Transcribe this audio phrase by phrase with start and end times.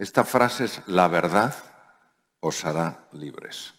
[0.00, 1.54] Esta frase es la verdad
[2.40, 3.74] os hará libres.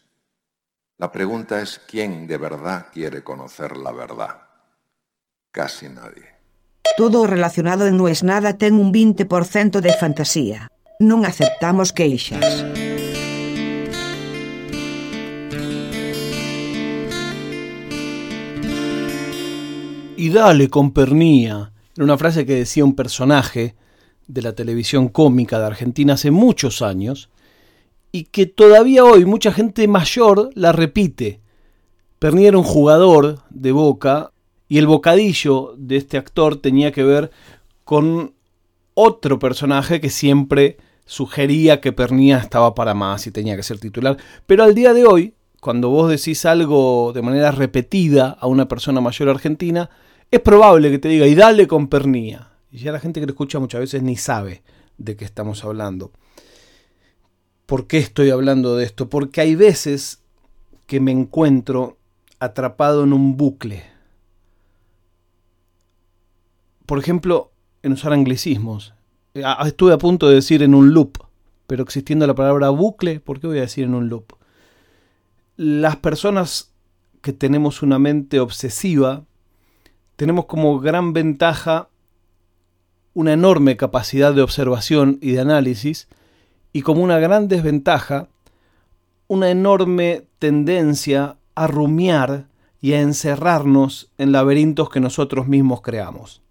[1.00, 4.38] La pregunta es quién de verdad quiere conocer la verdad.
[5.52, 6.30] Casi nadie.
[6.96, 10.70] Todo relacionado en No es nada ten un 20% de fantasía.
[11.02, 12.70] Non aceptamos queixas.
[20.22, 21.74] Y dale con pernía.
[21.98, 23.74] Era una frase que decía un personaje
[24.28, 27.30] de la televisión cómica de Argentina hace muchos años
[28.12, 31.42] y que todavía hoy mucha gente mayor la repite.
[32.20, 34.32] Pernier era un jugador de Boca
[34.68, 37.32] y el bocadillo de este actor tenía que ver
[37.84, 38.34] con
[38.94, 44.18] otro personaje que siempre sugería que Pernía estaba para más y tenía que ser titular.
[44.46, 49.02] Pero al día de hoy, cuando vos decís algo de manera repetida a una persona
[49.02, 49.90] mayor argentina,
[50.30, 52.51] es probable que te diga, y dale con Pernía.
[52.72, 54.64] Y ya la gente que lo escucha muchas veces ni sabe
[54.98, 56.12] de qué estamos hablando.
[57.66, 59.10] ¿Por qué estoy hablando de esto?
[59.10, 60.22] Porque hay veces
[60.88, 61.98] que me encuentro
[62.40, 63.84] atrapado en un bucle.
[66.86, 67.52] Por ejemplo,
[67.84, 68.94] en usar anglicismos.
[69.34, 71.18] Eh, estuve a punto de decir en un loop,
[71.68, 74.34] pero existiendo la palabra bucle, ¿por qué voy a decir en un loop?
[75.56, 76.74] Las personas
[77.22, 79.24] que tenemos una mente obsesiva,
[80.16, 81.91] tenemos como gran ventaja
[83.14, 86.08] una enorme capacidad de observación y de análisis,
[86.74, 88.30] y como una gran desventaja,
[89.28, 92.48] una enorme tendencia a rumiar
[92.82, 96.42] y a encerrarnos en laberintos que nosotros mismos creamos.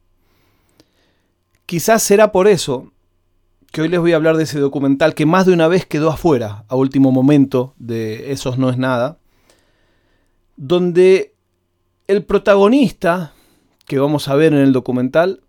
[1.67, 2.93] Quizás será por eso
[3.73, 6.11] que hoy les voy a hablar de ese documental que más de una vez quedó
[6.11, 9.19] afuera a último momento de Esos no es nada,
[10.57, 11.35] donde
[12.07, 13.33] el protagonista
[13.87, 15.43] que vamos a ver en el documental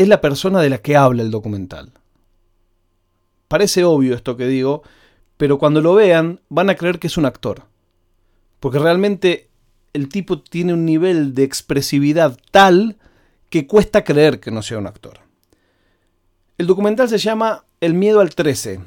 [0.00, 1.92] es la persona de la que habla el documental.
[3.48, 4.82] Parece obvio esto que digo,
[5.36, 7.64] pero cuando lo vean van a creer que es un actor.
[8.60, 9.50] Porque realmente
[9.92, 12.96] el tipo tiene un nivel de expresividad tal
[13.50, 15.20] que cuesta creer que no sea un actor.
[16.56, 18.80] El documental se llama El miedo al 13,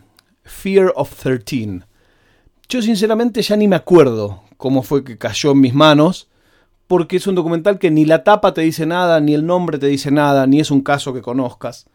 [0.43, 1.81] Fear of 13.
[2.69, 6.27] Yo sinceramente ya ni me acuerdo cómo fue que cayó en mis manos,
[6.93, 9.87] porque es un documental que ni la tapa te dice nada, ni el nombre te
[9.87, 11.87] dice nada, ni es un caso que conozcas.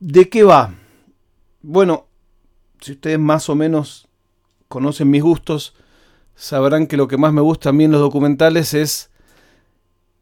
[0.00, 0.74] ¿De qué va?
[1.62, 2.08] Bueno,
[2.82, 4.06] si ustedes más o menos
[4.68, 5.72] conocen mis gustos,
[6.34, 9.10] sabrán que lo que más me gusta a mí en los documentales es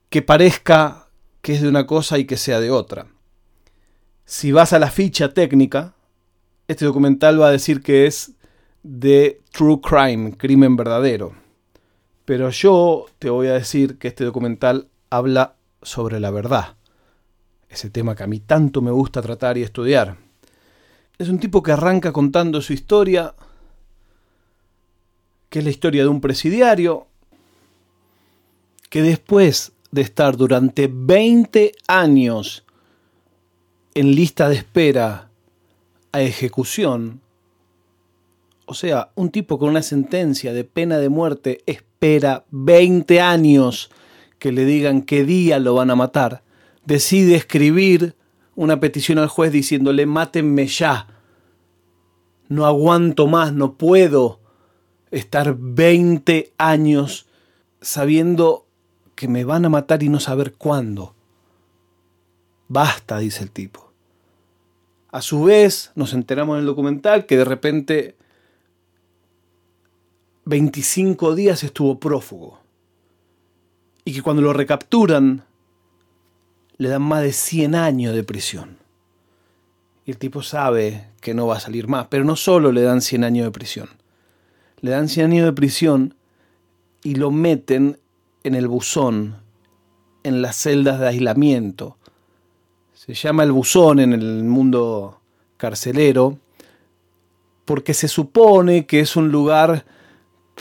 [0.08, 1.08] que parezca
[1.42, 3.08] que es de una cosa y que sea de otra.
[4.24, 5.94] Si vas a la ficha técnica,
[6.68, 8.34] este documental va a decir que es
[8.84, 11.39] de True Crime, crimen verdadero.
[12.30, 16.76] Pero yo te voy a decir que este documental habla sobre la verdad,
[17.68, 20.16] ese tema que a mí tanto me gusta tratar y estudiar.
[21.18, 23.34] Es un tipo que arranca contando su historia,
[25.48, 27.08] que es la historia de un presidiario,
[28.90, 32.64] que después de estar durante 20 años
[33.92, 35.30] en lista de espera
[36.12, 37.22] a ejecución,
[38.66, 41.64] o sea, un tipo con una sentencia de pena de muerte
[42.00, 43.90] espera 20 años
[44.38, 46.42] que le digan qué día lo van a matar,
[46.86, 48.16] decide escribir
[48.54, 51.08] una petición al juez diciéndole mátenme ya.
[52.48, 54.40] No aguanto más, no puedo
[55.10, 57.26] estar 20 años
[57.82, 58.66] sabiendo
[59.14, 61.14] que me van a matar y no saber cuándo.
[62.68, 63.92] Basta, dice el tipo.
[65.10, 68.16] A su vez, nos enteramos en el documental que de repente
[70.44, 72.60] 25 días estuvo prófugo.
[74.04, 75.44] Y que cuando lo recapturan,
[76.76, 78.78] le dan más de 100 años de prisión.
[80.06, 83.02] Y el tipo sabe que no va a salir más, pero no solo le dan
[83.02, 83.90] 100 años de prisión,
[84.80, 86.14] le dan 100 años de prisión
[87.02, 87.98] y lo meten
[88.42, 89.36] en el buzón,
[90.22, 91.98] en las celdas de aislamiento.
[92.94, 95.20] Se llama el buzón en el mundo
[95.56, 96.38] carcelero
[97.66, 99.84] porque se supone que es un lugar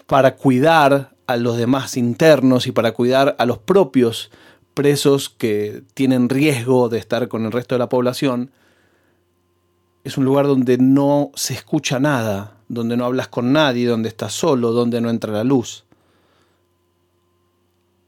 [0.05, 4.31] para cuidar a los demás internos y para cuidar a los propios
[4.73, 8.51] presos que tienen riesgo de estar con el resto de la población,
[10.03, 14.33] es un lugar donde no se escucha nada, donde no hablas con nadie, donde estás
[14.33, 15.85] solo, donde no entra la luz.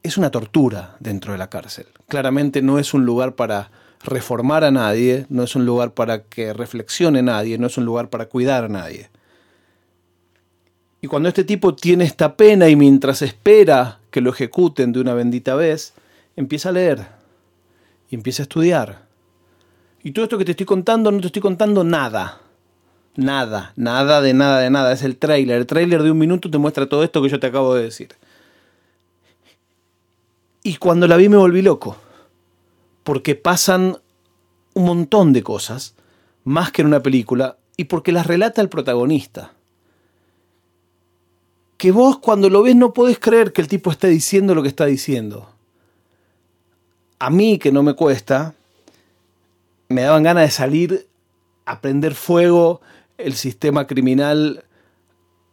[0.02, 1.86] Es una tortura dentro de la cárcel.
[2.08, 3.70] Claramente no es un lugar para
[4.02, 8.10] reformar a nadie, no es un lugar para que reflexione nadie, no es un lugar
[8.10, 9.10] para cuidar a nadie.
[11.02, 15.14] Y cuando este tipo tiene esta pena y mientras espera que lo ejecuten de una
[15.14, 15.94] bendita vez,
[16.36, 17.08] empieza a leer
[18.08, 19.02] y empieza a estudiar
[20.04, 22.40] Y todo esto que te estoy contando, no te estoy contando nada.
[23.16, 24.92] Nada, nada de nada de nada.
[24.92, 25.58] Es el tráiler.
[25.58, 28.10] El tráiler de un minuto te muestra todo esto que yo te acabo de decir.
[30.62, 31.96] Y cuando la vi me volví loco.
[33.02, 33.98] Porque pasan
[34.74, 35.96] un montón de cosas,
[36.44, 39.52] más que en una película, y porque las relata el protagonista.
[41.82, 44.68] Que vos cuando lo ves no podés creer que el tipo esté diciendo lo que
[44.68, 45.50] está diciendo.
[47.18, 48.54] A mí, que no me cuesta,
[49.88, 51.08] me daban ganas de salir
[51.64, 52.82] a prender fuego
[53.18, 54.62] el sistema criminal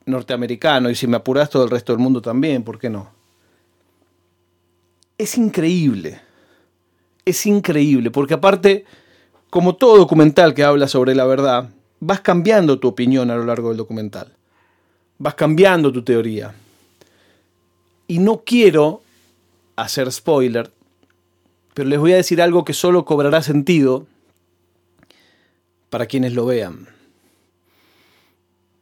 [0.06, 3.10] norteamericano y si me apuras todo el resto del mundo también, ¿por qué no?
[5.18, 6.22] Es increíble,
[7.26, 8.86] es increíble, porque aparte,
[9.50, 13.70] como todo documental que habla sobre la verdad, vas cambiando tu opinión a lo largo
[13.70, 14.36] del documental,
[15.20, 16.56] vas cambiando tu teoría.
[18.08, 19.04] Y no quiero
[19.76, 20.72] hacer spoiler,
[21.74, 24.08] pero les voy a decir algo que solo cobrará sentido
[25.90, 26.88] para quienes lo vean.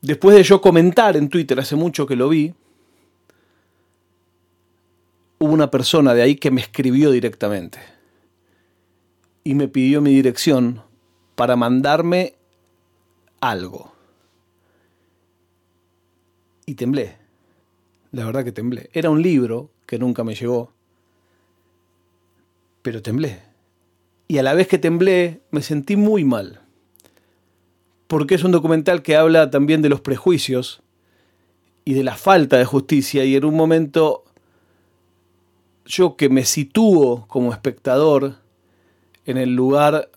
[0.01, 2.53] Después de yo comentar en Twitter, hace mucho que lo vi,
[5.39, 7.79] hubo una persona de ahí que me escribió directamente
[9.43, 10.81] y me pidió mi dirección
[11.35, 12.35] para mandarme
[13.39, 13.96] algo.
[16.67, 17.17] Y temblé,
[18.11, 18.91] la verdad que temblé.
[18.93, 20.71] Era un libro que nunca me llegó,
[22.83, 23.41] pero temblé.
[24.27, 26.67] Y a la vez que temblé, me sentí muy mal
[28.07, 30.81] porque es un documental que habla también de los prejuicios
[31.85, 34.23] y de la falta de justicia y en un momento
[35.85, 38.35] yo que me sitúo como espectador
[39.25, 40.09] en el lugar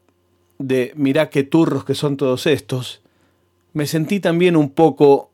[0.58, 3.02] de mirá qué turros que son todos estos,
[3.72, 5.29] me sentí también un poco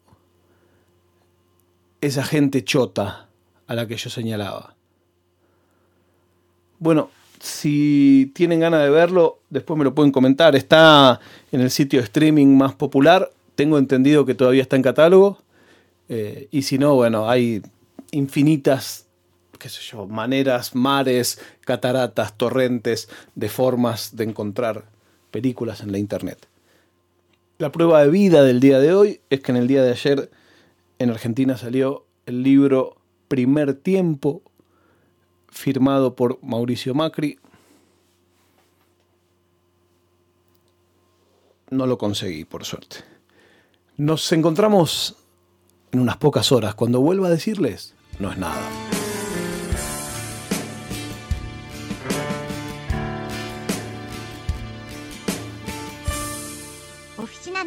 [2.01, 3.29] esa gente chota
[3.67, 4.75] a la que yo señalaba.
[6.79, 7.11] Bueno,
[7.41, 10.57] si tienen ganas de verlo, después me lo pueden comentar.
[10.57, 11.21] Está
[11.53, 13.31] en el sitio de streaming más popular.
[13.55, 15.39] Tengo entendido que todavía está en catálogo.
[16.09, 17.63] Eh, y si no, bueno, hay
[18.11, 19.07] infinitas,
[19.59, 24.85] qué sé yo, maneras, mares, cataratas, torrentes de formas de encontrar
[25.31, 26.47] películas en la internet.
[27.59, 30.31] La prueba de vida del día de hoy es que en el día de ayer
[30.99, 32.97] en Argentina salió el libro
[33.29, 34.43] Primer Tiempo
[35.49, 37.39] firmado por Mauricio Macri.
[41.71, 42.99] No lo conseguí, por suerte.
[43.97, 45.17] Nos encontramos
[45.93, 46.75] en unas pocas horas.
[46.75, 48.61] Cuando vuelva a decirles, no es nada.
[57.17, 57.65] Oficina